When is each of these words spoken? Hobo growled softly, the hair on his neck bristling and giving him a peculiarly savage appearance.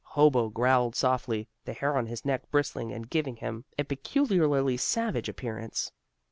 Hobo 0.03 0.49
growled 0.49 0.95
softly, 0.95 1.47
the 1.65 1.73
hair 1.73 1.95
on 1.95 2.07
his 2.07 2.25
neck 2.25 2.49
bristling 2.49 2.91
and 2.91 3.07
giving 3.07 3.35
him 3.35 3.65
a 3.77 3.83
peculiarly 3.83 4.75
savage 4.77 5.29
appearance. 5.29 5.91